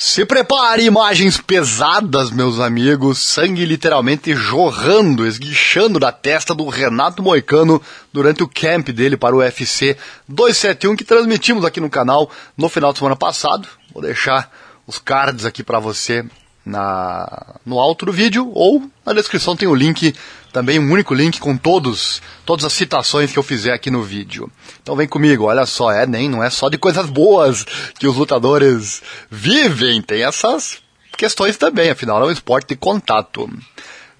Se 0.00 0.24
prepare, 0.24 0.84
imagens 0.84 1.40
pesadas, 1.40 2.30
meus 2.30 2.60
amigos, 2.60 3.18
sangue 3.18 3.64
literalmente 3.64 4.32
jorrando, 4.32 5.26
esguichando 5.26 5.98
da 5.98 6.12
testa 6.12 6.54
do 6.54 6.68
Renato 6.68 7.20
Moicano 7.20 7.82
durante 8.12 8.40
o 8.44 8.48
camp 8.48 8.90
dele 8.90 9.16
para 9.16 9.34
o 9.34 9.40
UFC 9.40 9.96
271 10.28 10.94
que 10.94 11.02
transmitimos 11.02 11.64
aqui 11.64 11.80
no 11.80 11.90
canal 11.90 12.30
no 12.56 12.68
final 12.68 12.92
de 12.92 13.00
semana 13.00 13.16
passado. 13.16 13.66
Vou 13.92 14.00
deixar 14.00 14.48
os 14.86 15.00
cards 15.00 15.44
aqui 15.44 15.64
para 15.64 15.80
você 15.80 16.24
na, 16.68 17.54
no 17.64 17.80
alto 17.80 18.04
do 18.04 18.12
vídeo 18.12 18.50
ou 18.52 18.82
na 19.04 19.14
descrição 19.14 19.56
tem 19.56 19.66
o 19.66 19.74
link, 19.74 20.14
também 20.52 20.78
um 20.78 20.92
único 20.92 21.14
link 21.14 21.40
com 21.40 21.56
todos, 21.56 22.20
todas 22.44 22.64
as 22.66 22.74
citações 22.74 23.32
que 23.32 23.38
eu 23.38 23.42
fizer 23.42 23.72
aqui 23.72 23.90
no 23.90 24.02
vídeo. 24.02 24.52
Então 24.82 24.94
vem 24.94 25.08
comigo, 25.08 25.44
olha 25.44 25.64
só, 25.64 25.90
é 25.90 26.06
nem 26.06 26.28
não 26.28 26.44
é 26.44 26.50
só 26.50 26.68
de 26.68 26.76
coisas 26.76 27.06
boas 27.06 27.64
que 27.98 28.06
os 28.06 28.16
lutadores 28.16 29.02
vivem, 29.30 30.02
tem 30.02 30.22
essas 30.22 30.78
questões 31.16 31.56
também, 31.56 31.88
afinal 31.88 32.22
é 32.22 32.26
um 32.26 32.30
esporte 32.30 32.68
de 32.68 32.76
contato. 32.76 33.50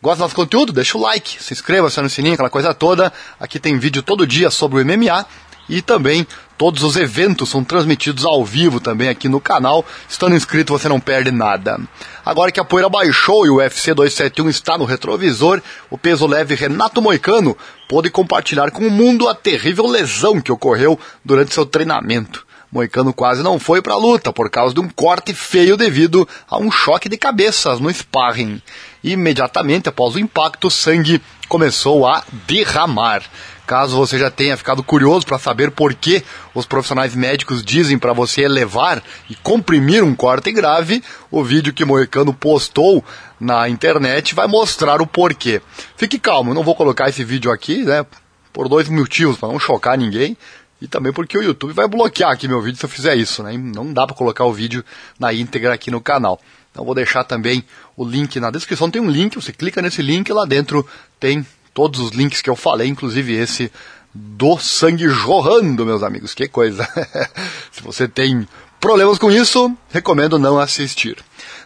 Gosta 0.01 0.19
do 0.19 0.23
nosso 0.23 0.35
conteúdo? 0.35 0.73
Deixa 0.73 0.97
o 0.97 1.01
like, 1.01 1.43
se 1.43 1.53
inscreva, 1.53 1.89
acione 1.89 2.07
o 2.07 2.11
sininho, 2.11 2.35
aquela 2.35 2.49
coisa 2.49 2.73
toda. 2.73 3.13
Aqui 3.39 3.59
tem 3.59 3.79
vídeo 3.79 4.03
todo 4.03 4.27
dia 4.27 4.49
sobre 4.49 4.81
o 4.81 4.87
MMA 4.87 5.27
e 5.69 5.83
também 5.83 6.27
todos 6.59 6.83
os 6.83 6.97
eventos 6.97 7.49
são 7.49 7.63
transmitidos 7.63 8.27
ao 8.27 8.45
vivo 8.45 8.81
também 8.81 9.09
aqui 9.09 9.29
no 9.29 9.41
canal. 9.41 9.87
Estando 10.09 10.35
inscrito 10.35 10.77
você 10.77 10.89
não 10.89 10.99
perde 10.99 11.31
nada. 11.31 11.81
Agora 12.27 12.51
que 12.51 12.59
a 12.59 12.65
poeira 12.65 12.89
baixou 12.89 13.47
e 13.47 13.49
o 13.49 13.59
UFC 13.59 13.95
271 13.95 14.51
está 14.51 14.77
no 14.77 14.85
retrovisor, 14.85 15.63
o 15.89 15.97
peso 15.97 16.27
leve 16.27 16.57
Renato 16.57 17.01
Moicano 17.01 17.57
pôde 17.89 18.11
compartilhar 18.11 18.73
com 18.73 18.87
o 18.87 18.91
mundo 18.91 19.29
a 19.29 19.35
terrível 19.35 19.87
lesão 19.87 20.41
que 20.41 20.53
ocorreu 20.53 20.99
durante 21.25 21.55
seu 21.55 21.65
treinamento. 21.65 22.48
Moicano 22.71 23.15
quase 23.15 23.43
não 23.43 23.59
foi 23.59 23.81
para 23.81 23.95
a 23.95 23.99
luta 23.99 24.33
por 24.33 24.51
causa 24.51 24.75
de 24.75 24.81
um 24.81 24.89
corte 24.89 25.33
feio 25.33 25.77
devido 25.77 26.29
a 26.49 26.59
um 26.59 26.71
choque 26.71 27.09
de 27.09 27.17
cabeças 27.17 27.81
no 27.81 27.93
sparring. 27.93 28.61
Imediatamente 29.03 29.89
após 29.89 30.15
o 30.15 30.19
impacto, 30.19 30.71
sangue 30.71 31.23
começou 31.49 32.07
a 32.07 32.23
derramar. 32.47 33.23
Caso 33.67 33.97
você 33.97 34.19
já 34.19 34.31
tenha 34.31 34.57
ficado 34.57 34.83
curioso 34.83 35.27
para 35.27 35.39
saber 35.39 35.71
por 35.71 35.93
que 35.93 36.23
os 36.55 36.65
profissionais 36.65 37.15
médicos 37.15 37.63
dizem 37.63 37.99
para 37.99 38.15
você 38.15 38.43
elevar 38.43 39.03
e 39.29 39.35
comprimir 39.35 40.03
um 40.03 40.15
corte 40.15 40.51
grave, 40.53 41.03
o 41.31 41.45
vídeo 41.45 41.73
que 41.73 41.85
Moicano 41.85 42.33
postou 42.33 43.05
na 43.39 43.69
internet 43.69 44.35
vai 44.35 44.47
mostrar 44.47 45.03
o 45.03 45.07
porquê. 45.07 45.61
Fique 45.97 46.19
calmo, 46.19 46.55
não 46.55 46.63
vou 46.63 46.75
colocar 46.75 47.09
esse 47.09 47.23
vídeo 47.23 47.51
aqui, 47.51 47.85
né? 47.85 48.07
Por 48.53 48.69
dois 48.69 48.89
motivos, 48.89 49.37
para 49.37 49.51
não 49.51 49.61
chocar 49.61 49.99
ninguém. 49.99 50.37
E 50.81 50.87
também 50.87 51.13
porque 51.13 51.37
o 51.37 51.43
YouTube 51.43 51.73
vai 51.73 51.89
bloquear 51.89 52.31
aqui 52.31 52.47
meu 52.47 52.63
vídeo 52.63 52.79
se 52.79 52.85
eu 52.85 52.91
fizer 52.91 53.17
isso, 53.17 53.43
né? 53.43 53.57
Não 53.57 53.93
dá 53.93 54.07
para 54.07 54.15
colocar 54.15 54.45
o 54.45 54.53
vídeo 54.53 54.85
na 55.19 55.33
íntegra 55.33 55.75
aqui 55.75 55.91
no 55.91 56.01
canal. 56.01 56.41
Então 56.71 56.85
vou 56.85 56.95
deixar 56.95 57.25
também 57.25 57.65
o 57.97 58.05
link 58.05 58.39
na 58.39 58.51
descrição, 58.51 58.91
tem 58.91 59.03
um 59.03 59.11
link, 59.11 59.35
você 59.35 59.53
clica 59.53 59.83
nesse 59.83 60.03
link, 60.03 60.33
lá 60.33 60.45
dentro 60.45 60.87
tem 61.19 61.45
todos 61.75 62.01
os 62.01 62.11
links 62.13 62.41
que 62.41 62.51
eu 62.51 62.57
falei, 62.57 62.89
inclusive 62.89 63.33
esse 63.35 63.73
do 64.15 64.59
sangue 64.59 65.09
jorrando, 65.09 65.85
meus 65.85 66.03
amigos. 66.03 66.35
Que 66.35 66.49
coisa! 66.49 66.89
Se 67.73 67.83
você 67.83 68.09
tem 68.09 68.47
problemas 68.81 69.19
com 69.19 69.31
isso, 69.31 69.73
recomendo 69.91 70.39
não 70.39 70.59
assistir. 70.59 71.17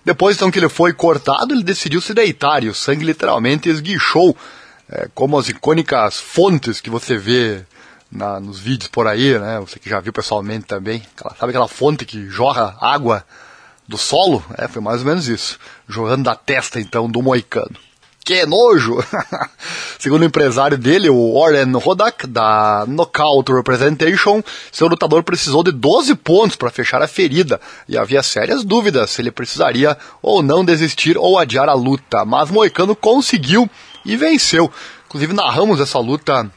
Depois 0.05 0.37
então 0.37 0.51
que 0.51 0.59
ele 0.59 0.69
foi 0.69 0.93
cortado, 0.93 1.55
ele 1.55 1.63
decidiu 1.63 2.01
se 2.01 2.13
deitar 2.13 2.65
e 2.65 2.69
o 2.69 2.75
sangue 2.75 3.05
literalmente 3.05 3.69
esguichou, 3.69 4.37
é, 4.89 5.09
como 5.15 5.39
as 5.39 5.49
icônicas 5.49 6.19
fontes 6.19 6.81
que 6.81 6.91
você 6.91 7.17
vê 7.17 7.65
na, 8.13 8.39
nos 8.39 8.61
vídeos 8.61 8.89
por 8.89 9.07
aí, 9.07 9.39
né? 9.39 9.59
Você 9.61 9.79
que 9.79 9.89
já 9.89 9.99
viu 9.99 10.13
pessoalmente 10.13 10.67
também. 10.67 11.03
Aquela, 11.17 11.35
sabe 11.35 11.51
aquela 11.51 11.69
fonte 11.69 12.05
que 12.05 12.29
jorra 12.29 12.77
água 12.79 13.25
do 13.89 13.97
solo? 13.97 14.45
É, 14.59 14.69
foi 14.69 14.83
mais 14.83 15.01
ou 15.01 15.07
menos 15.07 15.29
isso. 15.29 15.59
Jorrando 15.89 16.25
da 16.25 16.35
testa 16.35 16.79
então 16.79 17.11
do 17.11 17.23
moicano. 17.23 17.75
Que 18.25 18.47
nojo! 18.47 19.03
Segundo 19.99 20.23
o 20.23 20.27
empresário 20.27 20.79
dele, 20.79 21.11
o 21.11 21.41
Warren 21.41 21.73
Rodak, 21.73 22.25
da 22.29 22.85
Knockout 22.87 23.53
Representation, 23.53 24.43
seu 24.71 24.87
lutador 24.87 25.25
precisou 25.25 25.65
de 25.65 25.73
12 25.73 26.15
pontos 26.17 26.55
para 26.55 26.71
fechar 26.71 27.03
a 27.03 27.09
ferida 27.09 27.61
e 27.89 27.99
havia 27.99 28.23
sérias 28.23 28.63
dúvidas 28.63 29.11
se 29.11 29.23
ele 29.23 29.33
precisaria 29.33 29.99
ou 30.21 30.41
não 30.41 30.65
desistir 30.65 31.19
ou 31.19 31.37
adiar 31.37 31.69
a 31.69 31.75
luta. 31.75 32.25
Mas 32.25 32.49
Moicano 32.49 32.95
conseguiu 32.95 33.69
e 34.05 34.17
venceu. 34.17 34.71
Inclusive 35.07 35.33
narramos 35.33 35.81
essa 35.81 35.99
luta 35.99 36.49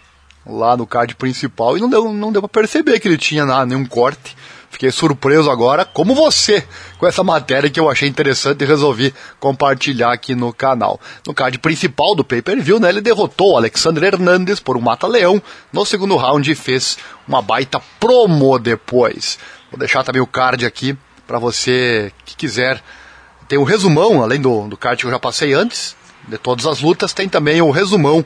lá 0.45 0.77
no 0.77 0.85
card 0.85 1.15
principal 1.15 1.77
e 1.77 1.81
não 1.81 1.89
deu, 1.89 2.13
não 2.13 2.31
deu 2.31 2.41
para 2.41 2.49
perceber 2.49 2.99
que 2.99 3.07
ele 3.07 3.17
tinha 3.17 3.45
nada, 3.45 3.65
nenhum 3.65 3.85
corte. 3.85 4.35
Fiquei 4.69 4.91
surpreso 4.91 5.49
agora, 5.49 5.85
como 5.85 6.13
você, 6.13 6.67
com 6.97 7.07
essa 7.07 7.23
matéria 7.23 7.69
que 7.69 7.79
eu 7.79 7.89
achei 7.89 8.09
interessante 8.09 8.61
e 8.61 8.67
resolvi 8.67 9.13
compartilhar 9.39 10.11
aqui 10.11 10.35
no 10.35 10.51
canal. 10.51 10.99
No 11.25 11.33
card 11.33 11.57
principal 11.59 12.13
do 12.13 12.25
pay-per-view, 12.25 12.77
né, 12.77 12.89
ele 12.89 12.99
derrotou 12.99 13.55
Alexander 13.55 14.03
Hernandes 14.03 14.59
por 14.59 14.75
um 14.75 14.81
mata-leão 14.81 15.41
no 15.71 15.85
segundo 15.85 16.17
round 16.17 16.51
e 16.51 16.55
fez 16.55 16.97
uma 17.25 17.41
baita 17.41 17.81
promo 18.01 18.59
depois. 18.59 19.39
Vou 19.71 19.79
deixar 19.79 20.03
também 20.03 20.21
o 20.21 20.27
card 20.27 20.65
aqui 20.65 20.97
para 21.25 21.39
você 21.39 22.11
que 22.25 22.35
quiser. 22.35 22.83
Tem 23.47 23.57
o 23.57 23.61
um 23.61 23.65
resumão, 23.65 24.21
além 24.21 24.41
do, 24.41 24.67
do 24.67 24.75
card 24.75 24.99
que 24.99 25.07
eu 25.07 25.11
já 25.11 25.19
passei 25.19 25.53
antes, 25.53 25.95
de 26.27 26.37
todas 26.37 26.65
as 26.65 26.81
lutas, 26.81 27.13
tem 27.13 27.29
também 27.29 27.61
o 27.61 27.71
resumão 27.71 28.25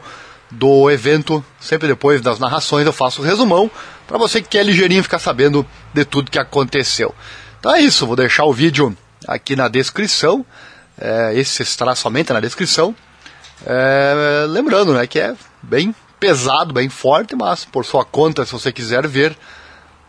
do 0.51 0.89
evento, 0.89 1.43
sempre 1.59 1.87
depois 1.87 2.21
das 2.21 2.39
narrações 2.39 2.85
eu 2.85 2.93
faço 2.93 3.21
o 3.21 3.25
resumão, 3.25 3.69
para 4.07 4.17
você 4.17 4.41
que 4.41 4.49
quer 4.49 4.63
ligeirinho 4.63 5.03
ficar 5.03 5.19
sabendo 5.19 5.65
de 5.93 6.03
tudo 6.03 6.31
que 6.31 6.39
aconteceu. 6.39 7.13
Então 7.59 7.73
é 7.75 7.81
isso, 7.81 8.07
vou 8.07 8.15
deixar 8.15 8.45
o 8.45 8.53
vídeo 8.53 8.95
aqui 9.27 9.55
na 9.55 9.67
descrição, 9.67 10.45
é, 10.99 11.33
esse 11.35 11.61
estará 11.61 11.93
somente 11.95 12.33
na 12.33 12.39
descrição. 12.39 12.95
É, 13.65 14.45
lembrando 14.47 14.93
né, 14.93 15.05
que 15.05 15.19
é 15.19 15.35
bem 15.61 15.93
pesado, 16.19 16.73
bem 16.73 16.89
forte, 16.89 17.35
mas 17.35 17.65
por 17.65 17.85
sua 17.85 18.03
conta, 18.03 18.45
se 18.45 18.51
você 18.51 18.71
quiser 18.71 19.07
ver, 19.07 19.37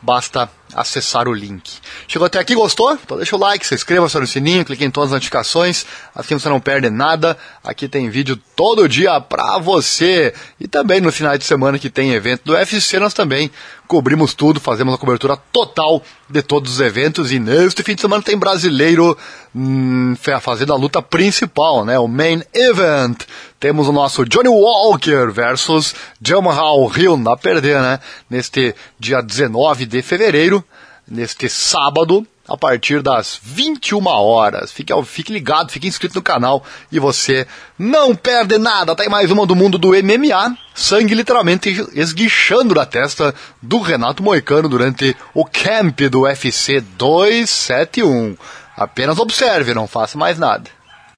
basta 0.00 0.48
acessar 0.74 1.28
o 1.28 1.32
link. 1.32 1.78
Chegou 2.06 2.26
até 2.26 2.38
aqui, 2.38 2.54
gostou? 2.54 2.92
Então 2.92 3.16
deixa 3.16 3.36
o 3.36 3.38
like, 3.38 3.66
se 3.66 3.74
inscreva, 3.74 4.06
acione 4.06 4.24
o 4.24 4.28
sininho, 4.28 4.64
clique 4.64 4.84
em 4.84 4.90
todas 4.90 5.10
as 5.10 5.14
notificações, 5.14 5.84
assim 6.14 6.38
você 6.38 6.48
não 6.48 6.60
perde 6.60 6.90
nada. 6.90 7.36
Aqui 7.62 7.88
tem 7.88 8.08
vídeo 8.08 8.38
todo 8.56 8.88
dia 8.88 9.20
pra 9.20 9.58
você. 9.58 10.34
E 10.58 10.68
também 10.68 11.00
no 11.00 11.12
final 11.12 11.36
de 11.36 11.44
semana 11.44 11.78
que 11.78 11.90
tem 11.90 12.12
evento 12.12 12.42
do 12.44 12.52
UFC, 12.52 12.98
nós 12.98 13.14
também 13.14 13.50
cobrimos 13.86 14.34
tudo, 14.34 14.60
fazemos 14.60 14.94
a 14.94 14.98
cobertura 14.98 15.36
total 15.52 16.02
de 16.28 16.42
todos 16.42 16.74
os 16.74 16.80
eventos. 16.80 17.32
E 17.32 17.40
neste 17.40 17.82
fim 17.82 17.94
de 17.94 18.00
semana 18.00 18.22
tem 18.22 18.38
brasileiro 18.38 19.16
hum, 19.54 20.14
fazendo 20.40 20.72
a 20.72 20.76
luta 20.76 21.02
principal, 21.02 21.84
né? 21.84 21.98
O 21.98 22.06
main 22.06 22.42
event. 22.54 23.22
Temos 23.58 23.88
o 23.88 23.92
nosso 23.92 24.24
Johnny 24.24 24.48
Walker 24.48 25.30
versus 25.30 25.94
Jamal 26.22 26.90
Hill, 26.96 27.16
dá 27.18 27.36
perder, 27.36 27.80
né? 27.80 27.98
Neste 28.28 28.74
dia 28.98 29.20
19 29.20 29.86
de 29.86 30.00
fevereiro 30.02 30.59
neste 31.08 31.48
sábado, 31.48 32.26
a 32.50 32.56
partir 32.56 33.00
das 33.00 33.38
21 33.40 34.06
horas. 34.06 34.72
Fique, 34.72 34.92
fique 35.04 35.32
ligado, 35.32 35.70
fique 35.70 35.86
inscrito 35.86 36.16
no 36.16 36.22
canal 36.22 36.64
e 36.90 36.98
você 36.98 37.46
não 37.78 38.14
perde 38.14 38.58
nada. 38.58 38.96
Tem 38.96 39.08
mais 39.08 39.30
uma 39.30 39.46
do 39.46 39.54
mundo 39.54 39.78
do 39.78 39.90
MMA. 39.90 40.56
Sangue 40.74 41.14
literalmente 41.14 41.70
esguichando 41.92 42.74
da 42.74 42.84
testa 42.84 43.32
do 43.62 43.78
Renato 43.80 44.22
Moicano 44.22 44.68
durante 44.68 45.16
o 45.32 45.44
camp 45.44 46.00
do 46.10 46.22
UFC 46.22 46.80
271. 46.80 48.36
Apenas 48.76 49.18
observe, 49.18 49.72
não 49.72 49.86
faça 49.86 50.18
mais 50.18 50.38
nada. 50.38 50.79